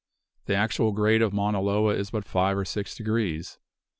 [0.47, 3.59] The actual grade of Mauna Loa is but five or six degrees.